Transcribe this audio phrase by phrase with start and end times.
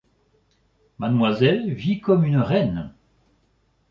[0.97, 2.91] Mademoiselle vit comme une reine.